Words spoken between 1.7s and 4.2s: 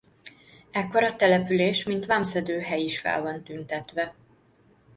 mint vámszedő hely is fel van tüntetve.